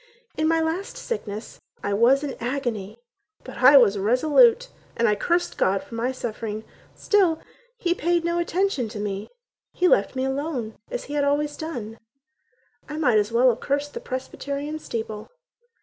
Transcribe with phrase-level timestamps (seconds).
[0.35, 2.97] In my last sickness I was in agony,
[3.43, 6.63] but I was resolute And I cursed God for my suffering;
[6.95, 7.39] Still
[7.77, 9.29] He paid no attention to me;
[9.73, 11.99] He left me alone, as He had always done.
[12.89, 15.29] I might as well have cursed the Presbyterian steeple.